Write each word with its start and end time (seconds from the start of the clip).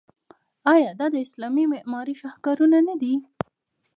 آیا 0.73 0.91
دا 0.99 1.05
د 1.13 1.15
اسلامي 1.25 1.65
معمارۍ 1.71 2.15
شاهکارونه 2.21 2.77
نه 2.87 2.95
دي؟ 3.01 3.13